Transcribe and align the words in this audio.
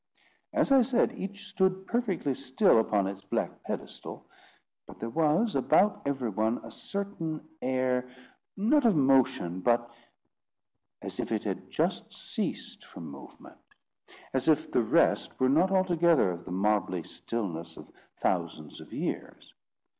As 0.51 0.71
I 0.71 0.81
said, 0.81 1.11
each 1.11 1.45
stood 1.47 1.85
perfectly 1.85 2.33
still 2.33 2.79
upon 2.79 3.05
its 3.05 3.21
black 3.23 3.61
pedestal: 3.61 4.25
but 4.87 4.99
there 4.99 5.11
was 5.11 5.53
about 5.55 6.01
every 6.07 6.31
one 6.31 6.57
a 6.65 6.71
certain 6.71 7.47
air, 7.61 8.09
not 8.57 8.83
of 8.83 8.95
motion, 8.95 9.59
but 9.59 9.91
as 11.03 11.19
if 11.19 11.31
it 11.31 11.43
had 11.43 11.69
just 11.69 12.11
ceased 12.11 12.83
from 12.83 13.11
movement; 13.11 13.59
as 14.33 14.47
if 14.49 14.71
the 14.71 14.81
rest 14.81 15.39
were 15.39 15.49
not 15.49 15.69
altogether 15.69 16.31
of 16.31 16.45
the 16.45 16.51
marbly 16.51 17.03
stillness 17.03 17.77
of 17.77 17.87
thousands 18.23 18.81
of 18.81 18.91
years. 18.91 19.53